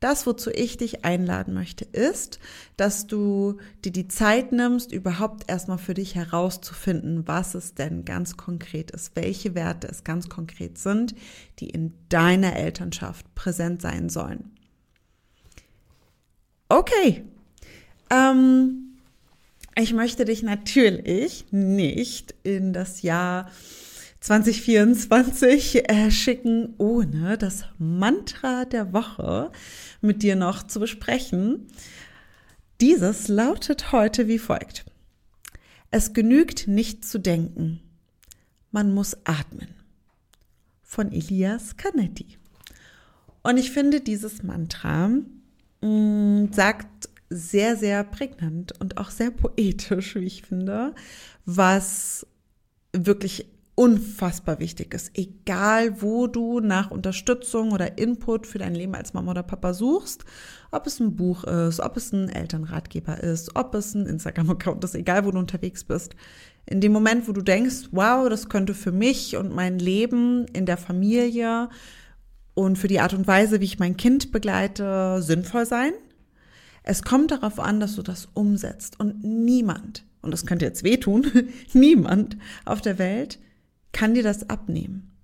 Das, 0.00 0.26
wozu 0.26 0.50
ich 0.50 0.76
dich 0.76 1.04
einladen 1.04 1.54
möchte, 1.54 1.84
ist, 1.84 2.38
dass 2.76 3.08
du 3.08 3.56
dir 3.84 3.90
die 3.90 4.06
Zeit 4.06 4.52
nimmst, 4.52 4.92
überhaupt 4.92 5.50
erstmal 5.50 5.78
für 5.78 5.94
dich 5.94 6.14
herauszufinden, 6.14 7.26
was 7.26 7.54
es 7.54 7.74
denn 7.74 8.04
ganz 8.04 8.36
konkret 8.36 8.92
ist, 8.92 9.16
welche 9.16 9.56
Werte 9.56 9.88
es 9.88 10.04
ganz 10.04 10.28
konkret 10.28 10.78
sind, 10.78 11.16
die 11.58 11.70
in 11.70 11.94
deiner 12.10 12.54
Elternschaft 12.54 13.34
präsent 13.34 13.82
sein 13.82 14.08
sollen. 14.08 14.52
Okay. 16.68 17.24
Ähm, 18.10 18.98
ich 19.74 19.92
möchte 19.94 20.24
dich 20.24 20.44
natürlich 20.44 21.46
nicht 21.50 22.34
in 22.44 22.72
das 22.72 23.02
Jahr 23.02 23.50
2024 24.20 25.88
äh, 25.88 26.10
schicken, 26.10 26.74
ohne 26.78 27.38
das 27.38 27.64
Mantra 27.78 28.64
der 28.64 28.92
Woche 28.92 29.52
mit 30.00 30.22
dir 30.22 30.36
noch 30.36 30.64
zu 30.64 30.80
besprechen. 30.80 31.66
Dieses 32.80 33.28
lautet 33.28 33.92
heute 33.92 34.28
wie 34.28 34.38
folgt. 34.38 34.84
Es 35.90 36.12
genügt 36.12 36.68
nicht 36.68 37.04
zu 37.04 37.18
denken, 37.18 37.80
man 38.70 38.92
muss 38.92 39.16
atmen. 39.24 39.68
Von 40.82 41.12
Elias 41.12 41.76
Canetti. 41.76 42.38
Und 43.42 43.56
ich 43.56 43.70
finde, 43.70 44.00
dieses 44.00 44.42
Mantra 44.42 45.08
mh, 45.08 45.26
mm, 45.82 46.52
sagt 46.52 47.08
sehr, 47.30 47.76
sehr 47.76 48.04
prägnant 48.04 48.78
und 48.80 48.96
auch 48.96 49.10
sehr 49.10 49.30
poetisch, 49.30 50.14
wie 50.14 50.24
ich 50.24 50.42
finde, 50.42 50.94
was 51.44 52.26
wirklich 52.92 53.46
unfassbar 53.78 54.58
wichtig 54.58 54.92
ist. 54.92 55.16
Egal, 55.16 56.02
wo 56.02 56.26
du 56.26 56.58
nach 56.58 56.90
Unterstützung 56.90 57.70
oder 57.70 57.96
Input 57.96 58.44
für 58.44 58.58
dein 58.58 58.74
Leben 58.74 58.96
als 58.96 59.14
Mama 59.14 59.30
oder 59.30 59.44
Papa 59.44 59.72
suchst, 59.72 60.24
ob 60.72 60.88
es 60.88 60.98
ein 60.98 61.14
Buch 61.14 61.44
ist, 61.44 61.78
ob 61.78 61.96
es 61.96 62.12
ein 62.12 62.28
Elternratgeber 62.28 63.22
ist, 63.22 63.54
ob 63.54 63.76
es 63.76 63.94
ein 63.94 64.06
Instagram-Account 64.06 64.82
ist, 64.82 64.96
egal, 64.96 65.24
wo 65.24 65.30
du 65.30 65.38
unterwegs 65.38 65.84
bist. 65.84 66.16
In 66.66 66.80
dem 66.80 66.90
Moment, 66.90 67.28
wo 67.28 67.32
du 67.32 67.40
denkst, 67.40 67.90
wow, 67.92 68.28
das 68.28 68.48
könnte 68.48 68.74
für 68.74 68.90
mich 68.90 69.36
und 69.36 69.54
mein 69.54 69.78
Leben 69.78 70.46
in 70.46 70.66
der 70.66 70.76
Familie 70.76 71.68
und 72.54 72.78
für 72.78 72.88
die 72.88 72.98
Art 72.98 73.14
und 73.14 73.28
Weise, 73.28 73.60
wie 73.60 73.66
ich 73.66 73.78
mein 73.78 73.96
Kind 73.96 74.32
begleite, 74.32 75.22
sinnvoll 75.22 75.66
sein. 75.66 75.92
Es 76.82 77.04
kommt 77.04 77.30
darauf 77.30 77.60
an, 77.60 77.78
dass 77.78 77.94
du 77.94 78.02
das 78.02 78.26
umsetzt 78.34 78.98
und 78.98 79.22
niemand, 79.22 80.04
und 80.20 80.32
das 80.32 80.46
könnte 80.46 80.64
jetzt 80.64 80.82
wehtun, 80.82 81.28
niemand 81.74 82.36
auf 82.64 82.80
der 82.80 82.98
Welt 82.98 83.38
kann 83.92 84.14
dir 84.14 84.22
das 84.22 84.48
abnehmen. 84.48 85.16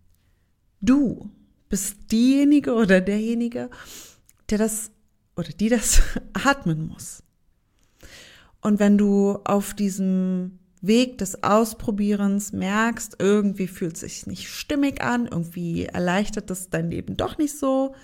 Du 0.81 1.31
bist 1.69 2.13
diejenige 2.13 2.75
oder 2.75 3.01
derjenige, 3.01 3.71
der 4.51 4.59
das 4.59 4.91
oder 5.37 5.49
die 5.49 5.69
das 5.69 6.03
atmen 6.33 6.89
muss. 6.89 7.23
Und 8.61 8.79
wenn 8.79 8.97
du 8.97 9.39
auf 9.45 9.75
diesem 9.75 10.59
Weg 10.81 11.19
des 11.19 11.43
Ausprobierens 11.43 12.53
merkst, 12.53 13.17
irgendwie 13.19 13.67
fühlt 13.67 13.95
es 13.95 14.01
sich 14.01 14.27
nicht 14.27 14.49
stimmig 14.49 15.03
an, 15.03 15.27
irgendwie 15.27 15.87
erleichtert 15.87 16.51
das 16.51 16.71
dein 16.71 16.91
Leben 16.91 17.17
doch 17.17 17.39
nicht 17.39 17.59
so, 17.59 17.95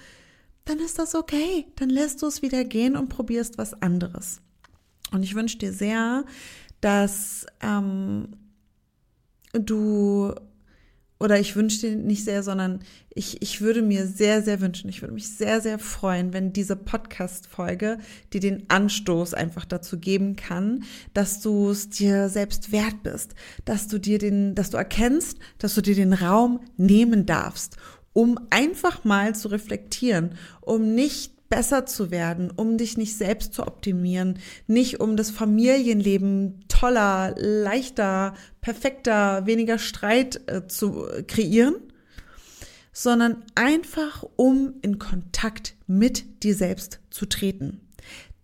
dann 0.65 0.79
ist 0.79 0.99
das 0.99 1.15
okay. 1.15 1.67
Dann 1.77 1.91
lässt 1.91 2.23
du 2.23 2.27
es 2.27 2.43
wieder 2.43 2.65
gehen 2.65 2.97
und 2.97 3.09
probierst 3.09 3.59
was 3.59 3.81
anderes. 3.83 4.41
Und 5.13 5.23
ich 5.23 5.35
wünsche 5.35 5.59
dir 5.59 5.73
sehr, 5.73 6.25
dass 6.81 7.47
ähm, 7.61 8.29
du 9.53 10.35
oder 11.21 11.39
ich 11.39 11.55
wünsche 11.55 11.81
dir 11.81 11.97
nicht 11.97 12.25
sehr, 12.25 12.43
sondern 12.43 12.81
ich, 13.15 13.43
ich 13.43 13.61
würde 13.61 13.83
mir 13.83 14.07
sehr, 14.07 14.43
sehr 14.43 14.61
wünschen, 14.61 14.89
ich 14.89 15.03
würde 15.03 15.13
mich 15.13 15.29
sehr, 15.29 15.61
sehr 15.61 15.79
freuen, 15.79 16.33
wenn 16.33 16.55
diese 16.55 16.77
Podcast-Folge 16.77 17.99
dir 18.33 18.41
den 18.41 18.69
Anstoß 18.71 19.35
einfach 19.35 19.67
dazu 19.67 19.99
geben 19.99 20.35
kann, 20.35 20.85
dass 21.13 21.43
du 21.43 21.71
es 21.71 21.91
dir 21.91 22.31
selbst 22.31 22.73
wert 22.73 23.03
bist, 23.03 23.35
dass 23.67 23.87
du 23.87 23.99
dir 23.99 24.19
den, 24.19 24.55
dass 24.55 24.71
du 24.71 24.79
erkennst, 24.79 25.39
dass 25.59 25.75
du 25.75 25.83
dir 25.83 25.95
den 25.95 26.15
Raum 26.15 26.61
nehmen 26.79 27.27
darfst, 27.27 27.77
um 28.15 28.41
einfach 28.49 29.05
mal 29.05 29.35
zu 29.35 29.49
reflektieren, 29.49 30.37
um 30.63 30.95
nicht 30.95 31.40
besser 31.51 31.85
zu 31.85 32.11
werden, 32.11 32.51
um 32.51 32.79
dich 32.79 32.97
nicht 32.97 33.17
selbst 33.17 33.53
zu 33.53 33.67
optimieren, 33.67 34.39
nicht 34.67 35.01
um 35.01 35.17
das 35.17 35.31
Familienleben 35.31 36.65
toller, 36.69 37.35
leichter, 37.37 38.35
perfekter, 38.63 39.45
weniger 39.45 39.79
Streit 39.79 40.41
äh, 40.47 40.67
zu 40.69 41.07
kreieren, 41.27 41.75
sondern 42.93 43.45
einfach 43.55 44.25
um 44.37 44.75
in 44.81 44.99
Kontakt 44.99 45.75
mit 45.87 46.43
dir 46.43 46.55
selbst 46.55 47.01
zu 47.11 47.27
treten. 47.27 47.81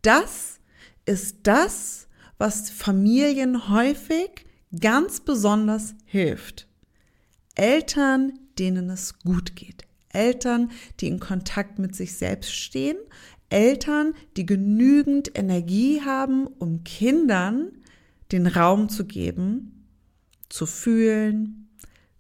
Das 0.03 0.59
ist 1.07 1.39
das, 1.45 2.09
was 2.39 2.71
Familien 2.71 3.71
häufig 3.71 4.45
ganz 4.79 5.21
besonders 5.21 5.95
hilft. 6.05 6.67
Eltern, 7.55 8.39
denen 8.59 8.91
es 8.91 9.19
gut 9.21 9.57
geht. 9.57 9.86
Eltern, 10.17 10.71
die 11.01 11.09
in 11.09 11.21
Kontakt 11.21 11.79
mit 11.79 11.95
sich 11.95 12.17
selbst 12.17 12.53
stehen, 12.53 12.97
Eltern, 13.49 14.15
die 14.37 14.47
genügend 14.47 15.39
Energie 15.39 16.01
haben, 16.03 16.47
um 16.47 16.83
Kindern 16.83 17.71
den 18.33 18.47
Raum 18.47 18.89
zu 18.89 19.05
geben, 19.05 19.87
zu 20.49 20.67
fühlen, 20.67 21.69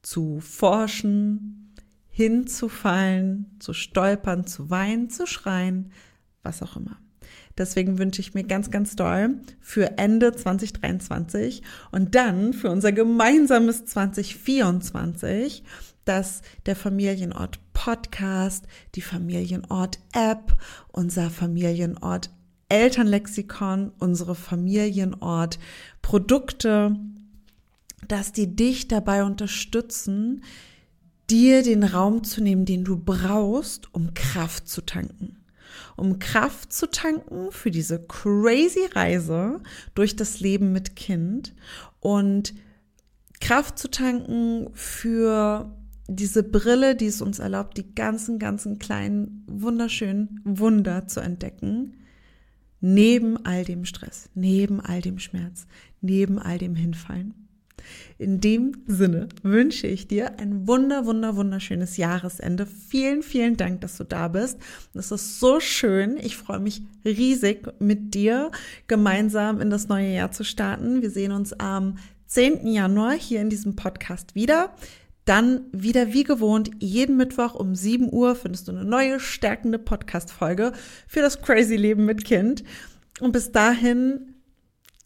zu 0.02 0.40
forschen, 0.40 1.74
hinzufallen, 2.08 3.56
zu 3.58 3.72
stolpern, 3.72 4.46
zu 4.46 4.70
weinen, 4.70 5.10
zu 5.10 5.26
schreien, 5.26 5.90
was 6.42 6.62
auch 6.62 6.76
immer. 6.76 6.98
Deswegen 7.58 7.98
wünsche 7.98 8.20
ich 8.20 8.34
mir 8.34 8.44
ganz, 8.44 8.70
ganz 8.70 8.96
doll 8.96 9.40
für 9.60 9.98
Ende 9.98 10.32
2023 10.32 11.62
und 11.90 12.14
dann 12.14 12.52
für 12.52 12.70
unser 12.70 12.92
gemeinsames 12.92 13.86
2024 13.86 15.64
dass 16.06 16.42
der 16.64 16.76
Familienort 16.76 17.58
Podcast, 17.74 18.64
die 18.94 19.02
Familienort 19.02 19.98
App, 20.12 20.56
unser 20.88 21.30
Familienort 21.30 22.30
Elternlexikon, 22.68 23.92
unsere 23.98 24.34
Familienort 24.34 25.58
Produkte, 26.02 26.96
dass 28.08 28.32
die 28.32 28.56
dich 28.56 28.88
dabei 28.88 29.24
unterstützen, 29.24 30.42
dir 31.30 31.62
den 31.62 31.84
Raum 31.84 32.24
zu 32.24 32.40
nehmen, 32.40 32.64
den 32.64 32.84
du 32.84 32.96
brauchst, 32.96 33.92
um 33.94 34.14
Kraft 34.14 34.68
zu 34.68 34.80
tanken. 34.80 35.36
Um 35.96 36.18
Kraft 36.18 36.72
zu 36.72 36.90
tanken 36.90 37.50
für 37.50 37.70
diese 37.70 38.00
crazy 38.00 38.86
Reise 38.92 39.60
durch 39.94 40.16
das 40.16 40.40
Leben 40.40 40.72
mit 40.72 40.94
Kind 40.96 41.54
und 42.00 42.54
Kraft 43.40 43.78
zu 43.78 43.90
tanken 43.90 44.70
für 44.74 45.74
diese 46.08 46.42
Brille, 46.42 46.96
die 46.96 47.06
es 47.06 47.20
uns 47.20 47.38
erlaubt, 47.38 47.76
die 47.76 47.94
ganzen, 47.94 48.38
ganzen 48.38 48.78
kleinen, 48.78 49.44
wunderschönen 49.46 50.40
Wunder 50.44 51.06
zu 51.06 51.20
entdecken, 51.20 51.94
neben 52.80 53.44
all 53.44 53.64
dem 53.64 53.84
Stress, 53.84 54.30
neben 54.34 54.80
all 54.80 55.00
dem 55.00 55.18
Schmerz, 55.18 55.66
neben 56.00 56.38
all 56.38 56.58
dem 56.58 56.74
Hinfallen. 56.74 57.34
In 58.18 58.40
dem 58.40 58.72
Sinne 58.86 59.28
wünsche 59.42 59.86
ich 59.86 60.08
dir 60.08 60.38
ein 60.38 60.66
wunder, 60.66 61.06
wunder, 61.06 61.36
wunderschönes 61.36 61.96
Jahresende. 61.96 62.66
Vielen, 62.66 63.22
vielen 63.22 63.56
Dank, 63.56 63.80
dass 63.80 63.96
du 63.96 64.04
da 64.04 64.28
bist. 64.28 64.58
Das 64.92 65.12
ist 65.12 65.38
so 65.38 65.60
schön. 65.60 66.16
Ich 66.16 66.36
freue 66.36 66.58
mich 66.58 66.82
riesig, 67.04 67.68
mit 67.78 68.14
dir 68.14 68.50
gemeinsam 68.86 69.60
in 69.60 69.70
das 69.70 69.88
neue 69.88 70.12
Jahr 70.12 70.32
zu 70.32 70.44
starten. 70.44 71.02
Wir 71.02 71.10
sehen 71.10 71.32
uns 71.32 71.52
am 71.52 71.98
10. 72.26 72.66
Januar 72.66 73.12
hier 73.12 73.40
in 73.40 73.50
diesem 73.50 73.76
Podcast 73.76 74.34
wieder. 74.34 74.74
Dann 75.26 75.62
wieder 75.72 76.12
wie 76.12 76.22
gewohnt, 76.22 76.70
jeden 76.78 77.16
Mittwoch 77.16 77.54
um 77.54 77.74
7 77.74 78.12
Uhr 78.12 78.36
findest 78.36 78.68
du 78.68 78.72
eine 78.72 78.84
neue 78.84 79.18
stärkende 79.18 79.80
Podcast-Folge 79.80 80.72
für 81.08 81.20
das 81.20 81.42
crazy 81.42 81.74
Leben 81.74 82.04
mit 82.04 82.24
Kind. 82.24 82.62
Und 83.18 83.32
bis 83.32 83.50
dahin 83.50 84.36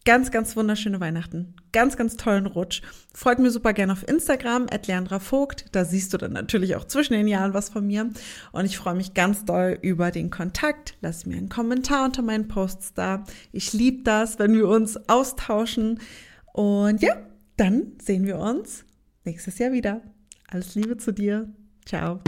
ganz, 0.05 0.31
ganz 0.31 0.57
wunderschöne 0.57 1.01
Weihnachten. 1.01 1.55
Ganz, 1.73 1.97
ganz 1.97 2.19
tollen 2.19 2.45
Rutsch. 2.45 2.83
Folg 3.15 3.39
mir 3.39 3.51
super 3.51 3.73
gerne 3.73 3.95
auf 3.95 4.07
Instagram, 4.07 4.67
at 4.71 4.87
Vogt. 5.23 5.65
Da 5.73 5.87
siehst 5.87 6.13
du 6.13 6.19
dann 6.19 6.35
natürlich 6.35 6.77
auch 6.77 6.85
zwischen 6.85 7.15
den 7.15 7.27
Jahren 7.27 7.55
was 7.55 7.71
von 7.71 7.87
mir. 7.87 8.11
Und 8.53 8.67
ich 8.67 8.77
freue 8.77 8.97
mich 8.97 9.15
ganz 9.15 9.47
doll 9.47 9.79
über 9.81 10.11
den 10.11 10.29
Kontakt. 10.29 10.99
Lass 11.01 11.25
mir 11.25 11.39
einen 11.39 11.49
Kommentar 11.49 12.05
unter 12.05 12.21
meinen 12.21 12.47
Posts 12.47 12.93
da. 12.93 13.25
Ich 13.53 13.73
liebe 13.73 14.03
das, 14.03 14.39
wenn 14.39 14.53
wir 14.53 14.69
uns 14.69 15.09
austauschen. 15.09 15.99
Und 16.53 17.01
ja, 17.01 17.17
dann 17.57 17.93
sehen 18.03 18.27
wir 18.27 18.39
uns 18.39 18.85
nächstes 19.31 19.59
Jahr 19.59 19.73
wieder. 19.73 20.03
Alles 20.49 20.75
Liebe 20.75 20.97
zu 20.97 21.13
dir. 21.13 21.49
Ciao. 21.87 22.21